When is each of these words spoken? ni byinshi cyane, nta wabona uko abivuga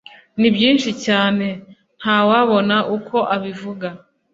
ni 0.39 0.49
byinshi 0.55 0.89
cyane, 1.05 1.47
nta 1.99 2.17
wabona 2.29 2.75
uko 2.97 3.17
abivuga 3.35 3.87